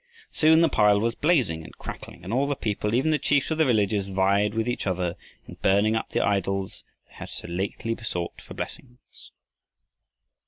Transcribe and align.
Soon 0.31 0.61
the 0.61 0.67
pile 0.67 0.99
was 0.99 1.13
blazing 1.13 1.63
and 1.63 1.77
crackling, 1.77 2.23
and 2.23 2.33
all 2.33 2.47
the 2.47 2.55
people, 2.55 2.95
even 2.95 3.11
the 3.11 3.19
chiefs 3.19 3.51
of 3.51 3.59
the 3.59 3.65
villages, 3.65 4.07
vied 4.07 4.55
with 4.55 4.67
each 4.67 4.87
other 4.87 5.15
in 5.45 5.57
burning 5.61 5.95
up 5.95 6.09
the 6.09 6.25
idols 6.25 6.83
they 7.05 7.13
had 7.13 7.29
so 7.29 7.47
lately 7.47 7.93
besought 7.93 8.41
for 8.41 8.55
blessings. 8.55 9.29